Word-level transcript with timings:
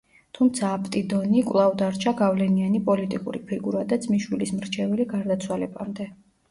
თუმცა 0.37 0.69
აპტიდონი 0.77 1.43
კვლავ 1.49 1.75
დარჩა 1.83 2.15
გავლენიანი 2.23 2.83
პოლიტიკური 2.91 3.45
ფიგურა 3.53 3.87
და 3.93 4.03
ძმისშვილის 4.09 4.59
მრჩეველი 4.61 5.11
გარდაცვალებამდე. 5.17 6.15